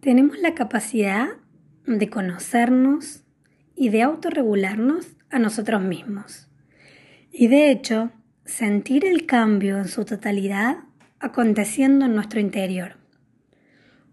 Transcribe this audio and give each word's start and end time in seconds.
Tenemos 0.00 0.38
la 0.38 0.54
capacidad 0.54 1.28
de 1.84 2.08
conocernos 2.08 3.24
y 3.74 3.88
de 3.88 4.02
autorregularnos 4.02 5.16
a 5.28 5.40
nosotros 5.40 5.82
mismos. 5.82 6.48
Y 7.32 7.48
de 7.48 7.72
hecho, 7.72 8.12
sentir 8.44 9.04
el 9.04 9.26
cambio 9.26 9.76
en 9.78 9.88
su 9.88 10.04
totalidad 10.04 10.78
aconteciendo 11.18 12.04
en 12.04 12.14
nuestro 12.14 12.38
interior. 12.38 12.96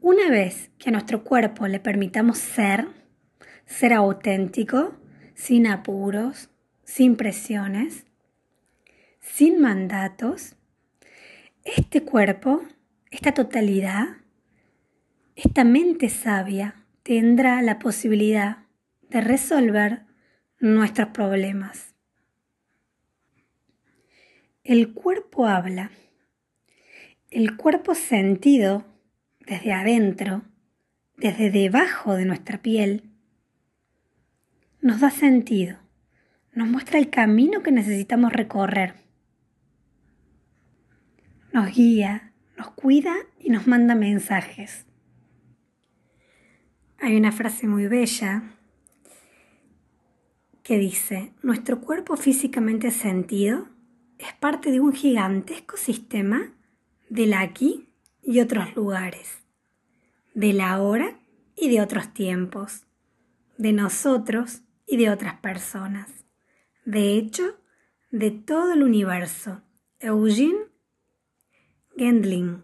Una 0.02 0.30
vez 0.32 0.72
que 0.80 0.90
a 0.90 0.92
nuestro 0.92 1.24
cuerpo 1.24 1.68
le 1.68 1.80
permitamos 1.80 2.40
ser, 2.40 2.88
ser 3.68 3.94
auténtico, 3.94 4.96
sin 5.36 5.68
apuros, 5.68 6.50
sin 6.84 7.16
presiones, 7.16 8.06
sin 9.20 9.62
mandatos, 9.62 10.56
este 11.64 12.04
cuerpo, 12.04 12.64
esta 13.12 13.34
totalidad, 13.34 14.18
esta 15.36 15.64
mente 15.64 16.10
sabia 16.10 16.76
tendrá 17.04 17.62
la 17.62 17.80
posibilidad 17.80 18.66
de 19.10 19.22
resolver 19.22 20.02
nuestros 20.60 21.10
problemas. 21.10 21.94
El 24.64 24.94
cuerpo 24.94 25.46
habla. 25.46 25.92
El 27.30 27.58
cuerpo 27.58 27.94
sentido 27.96 28.86
desde 29.46 29.74
adentro, 29.74 30.44
desde 31.18 31.52
debajo 31.52 32.16
de 32.16 32.26
nuestra 32.26 32.62
piel, 32.62 33.12
nos 34.82 35.02
da 35.02 35.12
sentido, 35.12 35.78
nos 36.54 36.68
muestra 36.68 36.98
el 36.98 37.10
camino 37.10 37.62
que 37.62 37.72
necesitamos 37.72 38.32
recorrer 38.32 39.06
nos 41.56 41.74
guía, 41.74 42.34
nos 42.58 42.72
cuida 42.72 43.16
y 43.40 43.50
nos 43.50 43.66
manda 43.66 43.96
mensajes. 43.96 44.86
Hay 47.00 47.18
una 47.18 47.32
frase 47.32 47.68
muy 47.68 47.88
bella 47.88 48.56
que 50.64 50.80
dice, 50.80 51.34
nuestro 51.44 51.80
cuerpo 51.82 52.18
físicamente 52.18 52.90
sentido 52.90 53.68
es 54.18 54.34
parte 54.34 54.72
de 54.72 54.80
un 54.80 54.94
gigantesco 54.94 55.78
sistema 55.78 56.54
del 57.10 57.34
aquí 57.34 57.90
y 58.24 58.40
otros 58.40 58.76
lugares, 58.76 59.44
de 60.34 60.54
la 60.54 60.72
ahora 60.72 61.20
y 61.56 61.70
de 61.70 61.82
otros 61.82 62.14
tiempos, 62.14 62.88
de 63.58 63.74
nosotros 63.74 64.62
y 64.88 64.98
de 64.98 65.10
otras 65.10 65.40
personas, 65.40 66.26
de 66.86 67.18
hecho, 67.18 67.60
de 68.10 68.32
todo 68.32 68.74
el 68.74 68.84
universo. 68.84 69.62
Eugene 70.00 70.60
Gendling. 71.98 72.64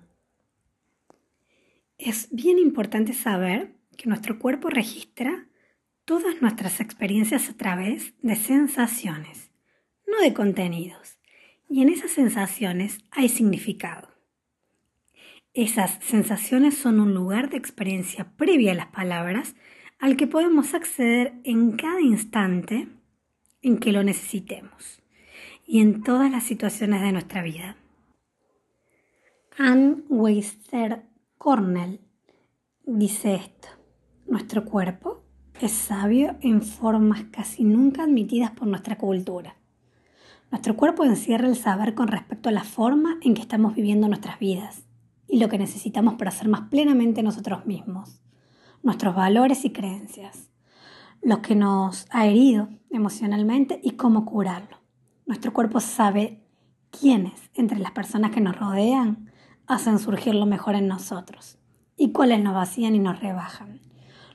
Es 1.97 2.27
bien 2.31 2.59
importante 2.59 3.13
saber 3.13 3.80
que 3.97 4.09
nuestro 4.09 4.39
cuerpo 4.39 4.69
registra 4.69 5.47
todas 6.05 6.41
nuestras 6.41 6.79
experiencias 6.79 7.49
a 7.49 7.53
través 7.53 8.13
de 8.21 8.35
sensaciones, 8.35 9.51
no 10.07 10.19
de 10.21 10.33
contenidos. 10.33 11.19
Y 11.69 11.81
en 11.81 11.89
esas 11.89 12.11
sensaciones 12.11 12.99
hay 13.11 13.29
significado. 13.29 14.09
Esas 15.53 15.99
sensaciones 16.01 16.77
son 16.77 16.99
un 16.99 17.13
lugar 17.13 17.49
de 17.49 17.57
experiencia 17.57 18.31
previa 18.37 18.71
a 18.71 18.75
las 18.75 18.87
palabras 18.87 19.55
al 19.99 20.17
que 20.17 20.27
podemos 20.27 20.73
acceder 20.73 21.33
en 21.43 21.73
cada 21.73 22.01
instante 22.01 22.87
en 23.61 23.77
que 23.77 23.91
lo 23.91 24.03
necesitemos 24.03 25.01
y 25.65 25.79
en 25.79 26.03
todas 26.03 26.31
las 26.31 26.43
situaciones 26.43 27.01
de 27.01 27.11
nuestra 27.11 27.43
vida. 27.43 27.77
Anne 29.57 30.03
Weister 30.09 31.03
Cornell 31.37 31.99
dice 32.85 33.35
esto. 33.35 33.80
Nuestro 34.31 34.63
cuerpo 34.63 35.25
es 35.59 35.73
sabio 35.73 36.37
en 36.39 36.61
formas 36.61 37.25
casi 37.31 37.65
nunca 37.65 38.03
admitidas 38.03 38.51
por 38.51 38.65
nuestra 38.65 38.97
cultura. 38.97 39.57
Nuestro 40.51 40.77
cuerpo 40.77 41.03
encierra 41.03 41.49
el 41.49 41.57
saber 41.57 41.95
con 41.95 42.07
respecto 42.07 42.47
a 42.47 42.53
la 42.53 42.63
forma 42.63 43.17
en 43.23 43.33
que 43.33 43.41
estamos 43.41 43.75
viviendo 43.75 44.07
nuestras 44.07 44.39
vidas 44.39 44.85
y 45.27 45.37
lo 45.37 45.49
que 45.49 45.57
necesitamos 45.57 46.13
para 46.13 46.31
ser 46.31 46.47
más 46.47 46.69
plenamente 46.69 47.23
nosotros 47.23 47.65
mismos, 47.65 48.21
nuestros 48.83 49.13
valores 49.15 49.65
y 49.65 49.73
creencias, 49.73 50.49
lo 51.21 51.41
que 51.41 51.55
nos 51.55 52.05
ha 52.09 52.25
herido 52.25 52.69
emocionalmente 52.89 53.81
y 53.83 53.97
cómo 53.97 54.23
curarlo. 54.23 54.77
Nuestro 55.25 55.51
cuerpo 55.51 55.81
sabe 55.81 56.41
quiénes 56.89 57.51
entre 57.53 57.79
las 57.79 57.91
personas 57.91 58.31
que 58.31 58.39
nos 58.39 58.57
rodean 58.57 59.29
hacen 59.67 59.99
surgir 59.99 60.35
lo 60.35 60.45
mejor 60.45 60.75
en 60.75 60.87
nosotros 60.87 61.57
y 61.97 62.13
cuáles 62.13 62.41
nos 62.41 62.53
vacían 62.53 62.95
y 62.95 62.99
nos 62.99 63.19
rebajan. 63.19 63.90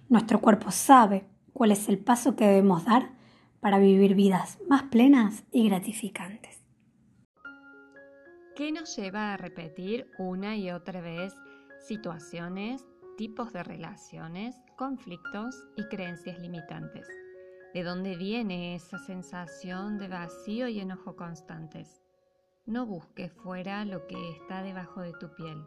Nuestro 0.09 0.41
cuerpo 0.41 0.71
sabe 0.71 1.27
cuál 1.53 1.73
es 1.73 1.89
el 1.89 1.99
paso 1.99 2.37
que 2.37 2.47
debemos 2.47 2.85
dar 2.85 3.11
para 3.59 3.79
vivir 3.79 4.15
vidas 4.15 4.59
más 4.69 4.85
plenas 4.85 5.45
y 5.51 5.69
gratificantes. 5.69 6.63
¿Qué 8.55 8.71
nos 8.71 8.97
lleva 8.97 9.33
a 9.33 9.37
repetir 9.37 10.09
una 10.19 10.57
y 10.57 10.71
otra 10.71 11.01
vez 11.01 11.35
situaciones, 11.81 12.87
tipos 13.17 13.53
de 13.53 13.65
relaciones, 13.65 14.55
conflictos 14.79 15.57
y 15.77 15.85
creencias 15.89 16.39
limitantes? 16.39 17.09
¿De 17.75 17.83
dónde 17.83 18.17
viene 18.17 18.77
esa 18.77 18.99
sensación 19.01 19.99
de 19.99 20.07
vacío 20.07 20.69
y 20.69 20.79
enojo 20.79 21.17
constantes? 21.17 22.01
No 22.65 22.87
busques 22.87 23.33
fuera 23.33 23.85
lo 23.85 24.07
que 24.07 24.31
está 24.31 24.63
debajo 24.63 25.01
de 25.01 25.13
tu 25.15 25.35
piel. 25.35 25.63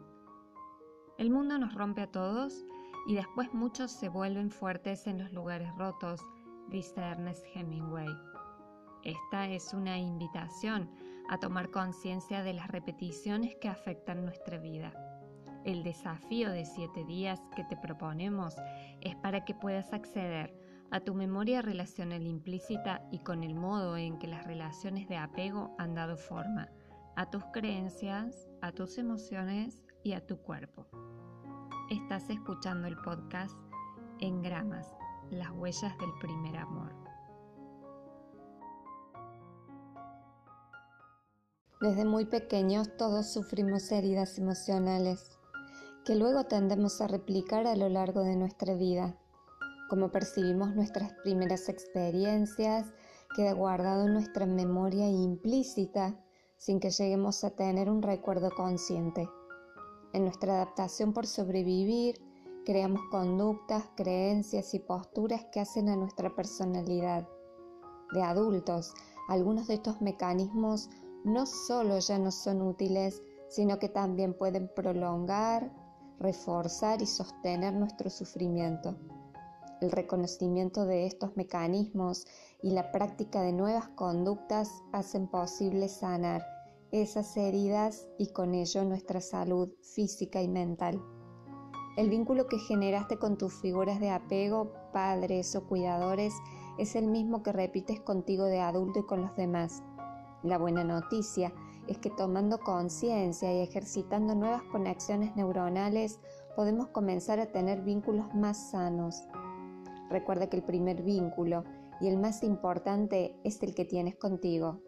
El 1.18 1.30
mundo 1.30 1.58
nos 1.58 1.74
rompe 1.74 2.00
a 2.00 2.10
todos 2.10 2.64
y 3.06 3.14
después 3.14 3.52
muchos 3.52 3.90
se 3.90 4.08
vuelven 4.08 4.50
fuertes 4.50 5.06
en 5.06 5.18
los 5.18 5.32
lugares 5.32 5.70
rotos, 5.76 6.20
dice 6.68 7.00
Ernest 7.00 7.44
Hemingway. 7.54 8.08
Esta 9.02 9.48
es 9.48 9.72
una 9.72 9.98
invitación 9.98 10.90
a 11.28 11.38
tomar 11.38 11.70
conciencia 11.70 12.42
de 12.42 12.52
las 12.52 12.68
repeticiones 12.68 13.56
que 13.56 13.68
afectan 13.68 14.24
nuestra 14.24 14.58
vida. 14.58 14.92
El 15.64 15.82
desafío 15.82 16.50
de 16.50 16.64
siete 16.64 17.04
días 17.04 17.40
que 17.54 17.64
te 17.64 17.76
proponemos 17.76 18.56
es 19.00 19.14
para 19.16 19.44
que 19.44 19.54
puedas 19.54 19.92
acceder 19.92 20.54
a 20.90 21.00
tu 21.00 21.14
memoria 21.14 21.62
relacional 21.62 22.26
implícita 22.26 23.02
y 23.10 23.20
con 23.20 23.44
el 23.44 23.54
modo 23.54 23.96
en 23.96 24.18
que 24.18 24.26
las 24.26 24.44
relaciones 24.44 25.08
de 25.08 25.16
apego 25.16 25.74
han 25.78 25.94
dado 25.94 26.16
forma 26.16 26.68
a 27.16 27.30
tus 27.30 27.44
creencias, 27.52 28.48
a 28.60 28.72
tus 28.72 28.98
emociones 28.98 29.82
y 30.02 30.12
a 30.12 30.26
tu 30.26 30.38
cuerpo. 30.38 30.86
Estás 31.90 32.30
escuchando 32.30 32.86
el 32.86 32.96
podcast 32.98 33.56
En 34.20 34.42
Gramas, 34.42 34.86
las 35.32 35.50
huellas 35.50 35.98
del 35.98 36.12
primer 36.20 36.56
amor. 36.56 36.94
Desde 41.80 42.04
muy 42.04 42.26
pequeños 42.26 42.96
todos 42.96 43.32
sufrimos 43.32 43.90
heridas 43.90 44.38
emocionales 44.38 45.36
que 46.04 46.14
luego 46.14 46.44
tendemos 46.44 47.00
a 47.00 47.08
replicar 47.08 47.66
a 47.66 47.74
lo 47.74 47.88
largo 47.88 48.20
de 48.20 48.36
nuestra 48.36 48.74
vida. 48.74 49.16
Como 49.88 50.12
percibimos 50.12 50.76
nuestras 50.76 51.12
primeras 51.24 51.68
experiencias, 51.68 52.86
queda 53.34 53.50
guardado 53.50 54.06
en 54.06 54.12
nuestra 54.12 54.46
memoria 54.46 55.08
implícita 55.08 56.14
sin 56.56 56.78
que 56.78 56.90
lleguemos 56.90 57.42
a 57.42 57.50
tener 57.50 57.90
un 57.90 58.00
recuerdo 58.00 58.52
consciente. 58.52 59.28
En 60.12 60.24
nuestra 60.24 60.54
adaptación 60.54 61.12
por 61.12 61.26
sobrevivir, 61.26 62.20
creamos 62.64 63.00
conductas, 63.10 63.84
creencias 63.96 64.74
y 64.74 64.80
posturas 64.80 65.46
que 65.52 65.60
hacen 65.60 65.88
a 65.88 65.96
nuestra 65.96 66.34
personalidad. 66.34 67.28
De 68.12 68.22
adultos, 68.22 68.92
algunos 69.28 69.68
de 69.68 69.74
estos 69.74 70.00
mecanismos 70.00 70.90
no 71.24 71.46
solo 71.46 71.98
ya 72.00 72.18
no 72.18 72.32
son 72.32 72.60
útiles, 72.62 73.22
sino 73.48 73.78
que 73.78 73.88
también 73.88 74.34
pueden 74.36 74.68
prolongar, 74.74 75.72
reforzar 76.18 77.00
y 77.02 77.06
sostener 77.06 77.72
nuestro 77.74 78.10
sufrimiento. 78.10 78.96
El 79.80 79.92
reconocimiento 79.92 80.86
de 80.86 81.06
estos 81.06 81.36
mecanismos 81.36 82.26
y 82.62 82.70
la 82.70 82.90
práctica 82.90 83.42
de 83.42 83.52
nuevas 83.52 83.88
conductas 83.90 84.70
hacen 84.92 85.28
posible 85.28 85.88
sanar 85.88 86.44
esas 86.92 87.36
heridas 87.36 88.08
y 88.18 88.32
con 88.32 88.54
ello 88.54 88.84
nuestra 88.84 89.20
salud 89.20 89.70
física 89.82 90.42
y 90.42 90.48
mental. 90.48 91.00
El 91.96 92.08
vínculo 92.08 92.46
que 92.46 92.58
generaste 92.58 93.18
con 93.18 93.36
tus 93.36 93.54
figuras 93.60 94.00
de 94.00 94.10
apego, 94.10 94.72
padres 94.92 95.54
o 95.56 95.66
cuidadores, 95.66 96.34
es 96.78 96.96
el 96.96 97.06
mismo 97.06 97.42
que 97.42 97.52
repites 97.52 98.00
contigo 98.00 98.44
de 98.44 98.60
adulto 98.60 99.00
y 99.00 99.06
con 99.06 99.22
los 99.22 99.36
demás. 99.36 99.82
La 100.42 100.56
buena 100.56 100.84
noticia 100.84 101.52
es 101.86 101.98
que 101.98 102.10
tomando 102.10 102.58
conciencia 102.58 103.52
y 103.52 103.60
ejercitando 103.60 104.34
nuevas 104.34 104.62
conexiones 104.64 105.34
neuronales 105.36 106.20
podemos 106.56 106.88
comenzar 106.88 107.40
a 107.40 107.52
tener 107.52 107.82
vínculos 107.82 108.34
más 108.34 108.70
sanos. 108.70 109.24
Recuerda 110.08 110.48
que 110.48 110.56
el 110.56 110.62
primer 110.62 111.02
vínculo 111.02 111.64
y 112.00 112.08
el 112.08 112.16
más 112.16 112.42
importante 112.42 113.36
es 113.44 113.62
el 113.62 113.74
que 113.74 113.84
tienes 113.84 114.16
contigo, 114.16 114.80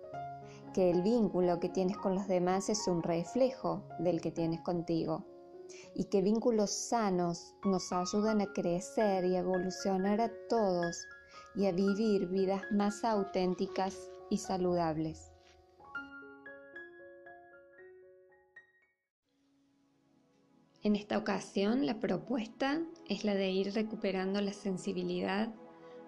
que 0.72 0.90
el 0.90 1.02
vínculo 1.02 1.60
que 1.60 1.68
tienes 1.68 1.96
con 1.96 2.14
los 2.14 2.26
demás 2.28 2.68
es 2.68 2.86
un 2.88 3.02
reflejo 3.02 3.84
del 3.98 4.20
que 4.20 4.30
tienes 4.30 4.60
contigo. 4.60 5.26
y 5.94 6.04
que 6.04 6.22
vínculos 6.22 6.70
sanos 6.70 7.54
nos 7.64 7.92
ayudan 7.92 8.40
a 8.40 8.52
crecer 8.52 9.24
y 9.24 9.36
evolucionar 9.36 10.20
a 10.20 10.30
todos 10.48 11.06
y 11.54 11.66
a 11.66 11.72
vivir 11.72 12.28
vidas 12.28 12.62
más 12.72 13.04
auténticas 13.04 14.10
y 14.30 14.38
saludables. 14.38 15.32
En 20.82 20.96
esta 20.96 21.16
ocasión 21.16 21.86
la 21.86 22.00
propuesta 22.00 22.82
es 23.08 23.24
la 23.24 23.34
de 23.34 23.50
ir 23.50 23.72
recuperando 23.72 24.40
la 24.40 24.52
sensibilidad 24.52 25.54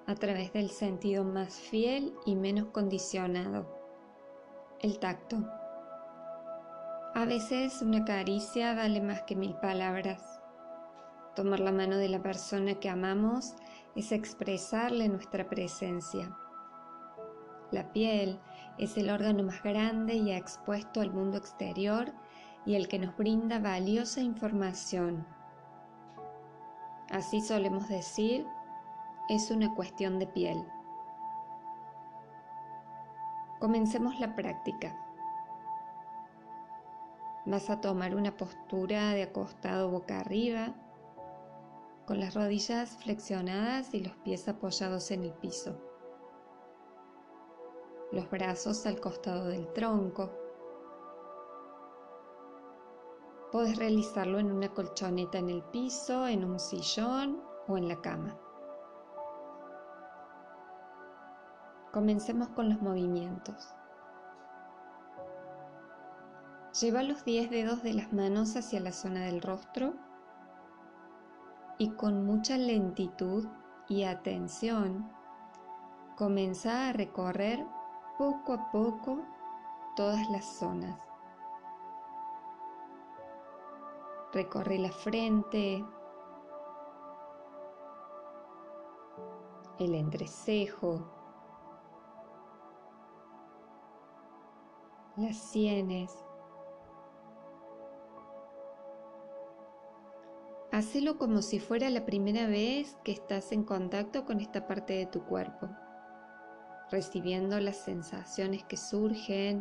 a 0.06 0.14
través 0.16 0.52
del 0.52 0.70
sentido 0.70 1.24
más 1.24 1.54
fiel 1.54 2.12
y 2.26 2.34
menos 2.34 2.66
condicionado, 2.68 3.83
el 4.80 4.98
tacto. 4.98 5.36
A 7.14 7.24
veces 7.26 7.80
una 7.82 8.04
caricia 8.04 8.74
vale 8.74 9.00
más 9.00 9.22
que 9.22 9.36
mil 9.36 9.54
palabras. 9.54 10.40
Tomar 11.34 11.60
la 11.60 11.72
mano 11.72 11.96
de 11.96 12.08
la 12.08 12.22
persona 12.22 12.74
que 12.74 12.88
amamos 12.88 13.54
es 13.94 14.12
expresarle 14.12 15.08
nuestra 15.08 15.48
presencia. 15.48 16.36
La 17.70 17.92
piel 17.92 18.40
es 18.78 18.96
el 18.96 19.10
órgano 19.10 19.42
más 19.44 19.62
grande 19.62 20.14
y 20.14 20.32
expuesto 20.32 21.00
al 21.00 21.12
mundo 21.12 21.38
exterior 21.38 22.12
y 22.66 22.74
el 22.74 22.88
que 22.88 22.98
nos 22.98 23.16
brinda 23.16 23.58
valiosa 23.58 24.20
información. 24.20 25.26
Así 27.10 27.40
solemos 27.40 27.88
decir 27.88 28.46
es 29.28 29.50
una 29.50 29.74
cuestión 29.74 30.18
de 30.18 30.26
piel. 30.26 30.56
Comencemos 33.60 34.18
la 34.20 34.34
práctica. 34.34 34.94
Vas 37.46 37.70
a 37.70 37.80
tomar 37.80 38.14
una 38.14 38.36
postura 38.36 39.10
de 39.10 39.22
acostado 39.22 39.90
boca 39.90 40.20
arriba, 40.20 40.74
con 42.06 42.20
las 42.20 42.34
rodillas 42.34 42.90
flexionadas 42.96 43.94
y 43.94 44.00
los 44.00 44.14
pies 44.16 44.48
apoyados 44.48 45.10
en 45.10 45.24
el 45.24 45.32
piso. 45.32 45.78
Los 48.12 48.30
brazos 48.30 48.86
al 48.86 49.00
costado 49.00 49.46
del 49.46 49.72
tronco. 49.72 50.30
Puedes 53.52 53.76
realizarlo 53.76 54.38
en 54.38 54.50
una 54.50 54.68
colchoneta 54.68 55.38
en 55.38 55.48
el 55.48 55.62
piso, 55.64 56.26
en 56.26 56.44
un 56.44 56.58
sillón 56.58 57.42
o 57.68 57.78
en 57.78 57.88
la 57.88 58.00
cama. 58.00 58.38
Comencemos 61.94 62.48
con 62.48 62.68
los 62.70 62.82
movimientos. 62.82 63.72
Lleva 66.80 67.04
los 67.04 67.24
10 67.24 67.50
dedos 67.50 67.84
de 67.84 67.94
las 67.94 68.12
manos 68.12 68.56
hacia 68.56 68.80
la 68.80 68.90
zona 68.90 69.20
del 69.20 69.40
rostro 69.40 69.94
y 71.78 71.90
con 71.90 72.26
mucha 72.26 72.58
lentitud 72.58 73.46
y 73.88 74.02
atención 74.02 75.08
comienza 76.16 76.88
a 76.88 76.92
recorrer 76.92 77.64
poco 78.18 78.54
a 78.54 78.72
poco 78.72 79.20
todas 79.94 80.28
las 80.30 80.44
zonas. 80.44 80.98
Recorre 84.32 84.78
la 84.80 84.90
frente, 84.90 85.84
el 89.78 89.94
entrecejo, 89.94 91.13
las 95.16 95.36
sienes. 95.36 96.12
Hacelo 100.72 101.18
como 101.18 101.40
si 101.40 101.60
fuera 101.60 101.88
la 101.88 102.04
primera 102.04 102.48
vez 102.48 102.96
que 103.04 103.12
estás 103.12 103.52
en 103.52 103.62
contacto 103.62 104.24
con 104.24 104.40
esta 104.40 104.66
parte 104.66 104.94
de 104.94 105.06
tu 105.06 105.24
cuerpo, 105.24 105.68
recibiendo 106.90 107.60
las 107.60 107.76
sensaciones 107.76 108.64
que 108.64 108.76
surgen, 108.76 109.60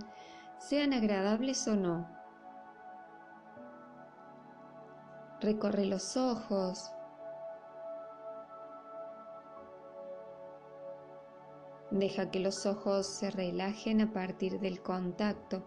sean 0.57 0.91
agradables 0.91 1.67
o 1.67 1.75
no. 1.75 2.09
Recorre 5.39 5.85
los 5.85 6.17
ojos, 6.17 6.91
Deja 11.93 12.31
que 12.31 12.39
los 12.39 12.65
ojos 12.65 13.05
se 13.05 13.29
relajen 13.29 14.01
a 14.01 14.11
partir 14.11 14.59
del 14.59 14.81
contacto. 14.81 15.61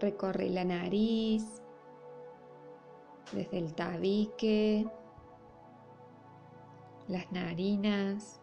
Recorre 0.00 0.48
la 0.48 0.64
nariz, 0.64 1.62
desde 3.30 3.58
el 3.58 3.72
tabique, 3.76 4.88
las 7.06 7.30
narinas, 7.30 8.40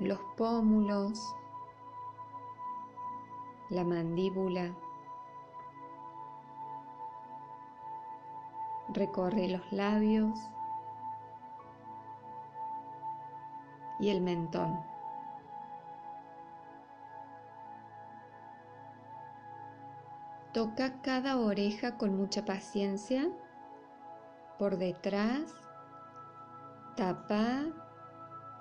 los 0.00 0.20
pómulos, 0.38 1.20
la 3.68 3.84
mandíbula, 3.84 4.74
recorre 8.88 9.48
los 9.48 9.72
labios 9.72 10.38
y 13.98 14.10
el 14.10 14.20
mentón. 14.20 14.78
Toca 20.52 21.02
cada 21.02 21.36
oreja 21.36 21.98
con 21.98 22.16
mucha 22.16 22.44
paciencia 22.44 23.28
por 24.58 24.78
detrás, 24.78 25.54
tapa 26.96 27.64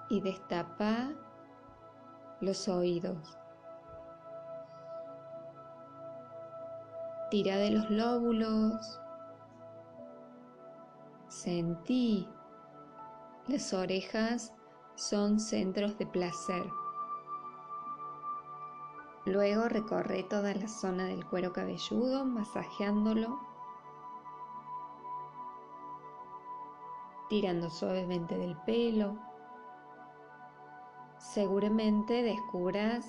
y 0.10 0.19
destapa 0.19 1.10
los 2.42 2.68
oídos. 2.68 3.38
Tira 7.31 7.56
de 7.57 7.71
los 7.71 7.89
lóbulos, 7.89 9.00
Sentí. 11.45 12.27
Las 13.45 13.71
orejas 13.71 14.51
son 14.95 15.39
centros 15.39 15.95
de 16.00 16.07
placer. 16.07 16.65
Luego 19.28 19.69
recorre 19.69 20.23
toda 20.23 20.56
la 20.56 20.68
zona 20.68 21.06
del 21.06 21.23
cuero 21.23 21.54
cabelludo, 21.54 22.25
masajeándolo, 22.25 23.40
tirando 27.30 27.69
suavemente 27.69 28.40
del 28.40 28.57
pelo. 28.66 29.16
Seguramente 31.19 32.23
descubras 32.23 33.06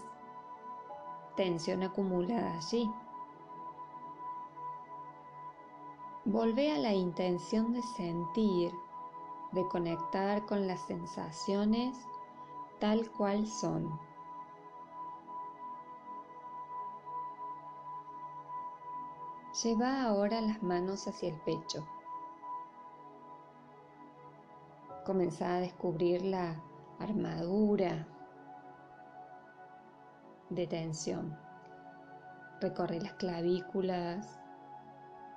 tensión 1.36 1.82
acumulada 1.84 2.58
allí. 2.58 2.86
Volvé 6.28 6.72
a 6.72 6.78
la 6.78 6.92
intención 6.92 7.72
de 7.72 7.82
sentir, 7.82 8.72
de 9.52 9.68
conectar 9.68 10.44
con 10.44 10.66
las 10.66 10.80
sensaciones 10.80 11.96
tal 12.80 13.08
cual 13.12 13.46
son. 13.46 13.96
Lleva 19.62 20.02
ahora 20.02 20.40
las 20.40 20.60
manos 20.64 21.06
hacia 21.06 21.28
el 21.28 21.40
pecho. 21.42 21.86
Comenzá 25.04 25.54
a 25.54 25.60
descubrir 25.60 26.22
la 26.22 26.60
armadura 26.98 28.04
de 30.50 30.66
tensión. 30.66 31.38
Recorre 32.60 33.00
las 33.00 33.12
clavículas, 33.12 34.40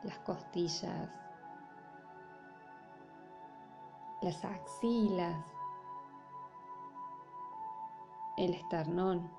las 0.03 0.19
costillas, 0.19 1.09
las 4.21 4.45
axilas, 4.45 5.45
el 8.37 8.53
esternón. 8.53 9.29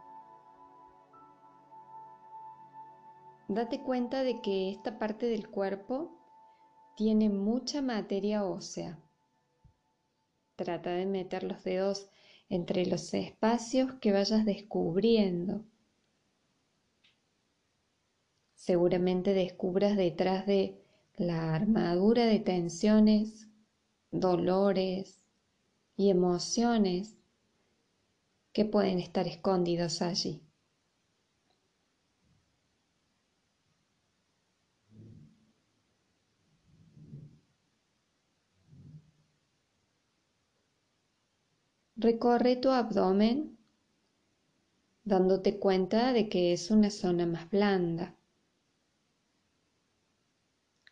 Date 3.49 3.83
cuenta 3.83 4.23
de 4.23 4.41
que 4.41 4.71
esta 4.71 4.99
parte 4.99 5.27
del 5.27 5.51
cuerpo 5.51 6.13
tiene 6.97 7.31
mucha 7.31 7.83
materia 7.83 8.45
ósea. 8.45 8.99
Trata 10.57 10.91
de 10.91 11.07
meter 11.07 11.43
los 11.43 11.65
dedos 11.65 12.11
entre 12.49 12.85
los 12.87 13.15
espacios 13.15 13.95
que 13.95 14.13
vayas 14.13 14.45
descubriendo 14.45 15.65
seguramente 18.61 19.33
descubras 19.33 19.97
detrás 19.97 20.47
de 20.47 20.77
la 21.17 21.55
armadura 21.55 22.27
de 22.27 22.41
tensiones, 22.41 23.49
dolores, 24.11 25.25
y 25.97 26.11
emociones 26.11 27.15
que 28.53 28.65
pueden 28.67 29.01
estar 29.01 29.27
escondidos 29.27 30.03
allí. 30.03 30.43
Recorre 41.97 42.57
tu 42.57 42.71
abdomen 42.71 43.59
dándote 45.05 45.59
cuenta 45.59 46.13
de 46.13 46.29
que 46.29 46.53
es 46.53 46.71
una 46.71 46.89
zona 46.91 47.27
más 47.27 47.51
blanda. 47.51 48.15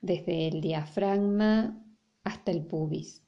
Desde 0.08 0.48
el 0.48 0.62
diafragma 0.62 1.84
hasta 2.24 2.50
el 2.50 2.64
pubis. 2.64 3.22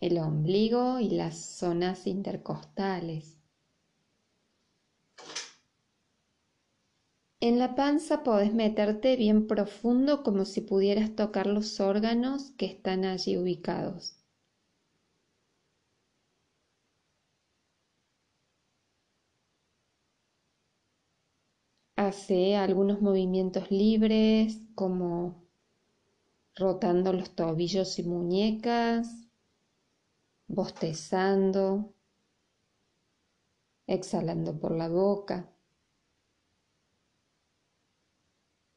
El 0.00 0.16
ombligo 0.16 1.00
y 1.00 1.10
las 1.10 1.36
zonas 1.36 2.06
intercostales. 2.06 3.36
En 7.40 7.58
la 7.58 7.74
panza 7.74 8.22
podés 8.22 8.54
meterte 8.54 9.16
bien 9.16 9.46
profundo 9.46 10.22
como 10.22 10.46
si 10.46 10.62
pudieras 10.62 11.14
tocar 11.14 11.46
los 11.46 11.78
órganos 11.78 12.52
que 12.52 12.64
están 12.64 13.04
allí 13.04 13.36
ubicados. 13.36 14.17
Hace 21.98 22.54
algunos 22.54 23.02
movimientos 23.02 23.72
libres 23.72 24.60
como 24.76 25.42
rotando 26.54 27.12
los 27.12 27.34
tobillos 27.34 27.98
y 27.98 28.04
muñecas, 28.04 29.26
bostezando, 30.46 31.92
exhalando 33.88 34.60
por 34.60 34.76
la 34.76 34.88
boca. 34.88 35.50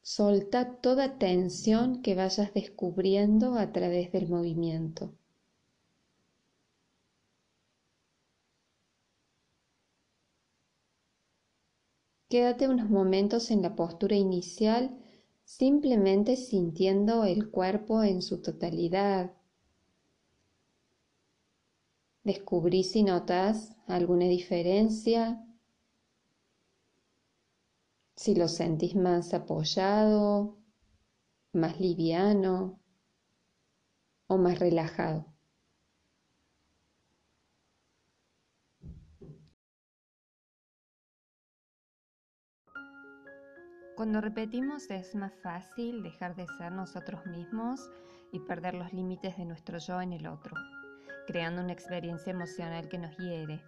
Solta 0.02 0.78
toda 0.82 1.20
tensión 1.20 2.02
que 2.02 2.16
vayas 2.16 2.56
descubriendo 2.56 3.54
a 3.54 3.72
través 3.72 4.12
del 4.12 4.30
movimiento. 4.30 5.14
Quédate 12.32 12.70
unos 12.70 12.90
momentos 12.90 13.52
en 13.52 13.62
la 13.62 13.76
postura 13.76 14.16
inicial 14.16 14.98
simplemente 15.44 16.38
sintiendo 16.38 17.26
el 17.26 17.52
cuerpo 17.52 18.04
en 18.04 18.22
su 18.22 18.42
totalidad. 18.42 19.34
Descubrí 22.24 22.86
si 22.86 23.04
notas 23.04 23.76
alguna 23.86 24.28
diferencia, 24.30 25.46
si 28.16 28.34
lo 28.34 28.48
sentís 28.48 28.96
más 28.96 29.34
apoyado, 29.34 30.58
más 31.52 31.82
liviano 31.82 32.80
o 34.28 34.38
más 34.38 34.58
relajado. 34.58 35.31
Cuando 44.02 44.20
repetimos 44.20 44.90
es 44.90 45.14
más 45.14 45.32
fácil 45.44 46.02
dejar 46.02 46.36
de 46.36 46.48
ser 46.58 46.72
nosotros 46.72 47.24
mismos 47.28 47.88
y 48.32 48.40
perder 48.40 48.74
los 48.74 48.92
límites 48.94 49.38
de 49.38 49.46
nuestro 49.46 49.78
yo 49.78 50.02
en 50.02 50.12
el 50.12 50.26
otro, 50.26 50.56
creando 51.28 51.62
una 51.62 51.74
experiencia 51.74 52.32
emocional 52.32 52.90
que 52.90 52.98
nos 52.98 53.16
hiere. 53.18 53.64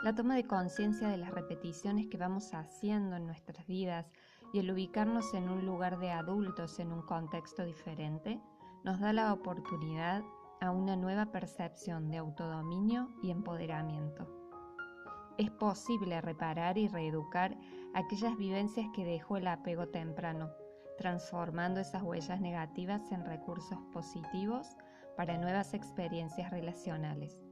La 0.00 0.14
toma 0.14 0.34
de 0.34 0.46
conciencia 0.46 1.10
de 1.10 1.18
las 1.18 1.30
repeticiones 1.30 2.06
que 2.06 2.16
vamos 2.16 2.54
haciendo 2.54 3.16
en 3.16 3.26
nuestras 3.26 3.66
vidas 3.66 4.10
y 4.54 4.60
el 4.60 4.70
ubicarnos 4.70 5.34
en 5.34 5.50
un 5.50 5.66
lugar 5.66 5.98
de 5.98 6.10
adultos 6.10 6.78
en 6.78 6.90
un 6.90 7.02
contexto 7.02 7.62
diferente 7.62 8.40
nos 8.82 8.98
da 8.98 9.12
la 9.12 9.30
oportunidad 9.30 10.22
a 10.62 10.70
una 10.70 10.96
nueva 10.96 11.26
percepción 11.26 12.08
de 12.08 12.16
autodominio 12.16 13.10
y 13.22 13.30
empoderamiento. 13.30 14.35
Es 15.38 15.50
posible 15.50 16.20
reparar 16.22 16.78
y 16.78 16.88
reeducar 16.88 17.56
aquellas 17.94 18.36
vivencias 18.38 18.86
que 18.94 19.04
dejó 19.04 19.36
el 19.36 19.46
apego 19.46 19.88
temprano, 19.88 20.50
transformando 20.96 21.78
esas 21.80 22.02
huellas 22.02 22.40
negativas 22.40 23.12
en 23.12 23.24
recursos 23.24 23.78
positivos 23.92 24.66
para 25.16 25.36
nuevas 25.36 25.74
experiencias 25.74 26.50
relacionales. 26.50 27.42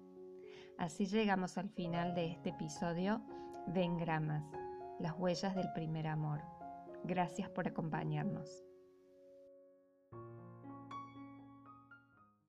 Así 0.78 1.06
llegamos 1.06 1.58
al 1.58 1.68
final 1.68 2.14
de 2.14 2.32
este 2.32 2.50
episodio 2.50 3.22
de 3.66 3.82
Engramas, 3.82 4.44
las 4.98 5.14
huellas 5.18 5.54
del 5.54 5.70
primer 5.72 6.06
amor. 6.06 6.40
Gracias 7.04 7.50
por 7.50 7.68
acompañarnos. 7.68 8.64